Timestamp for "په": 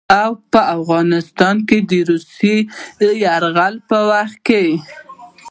0.51-0.61, 3.89-3.97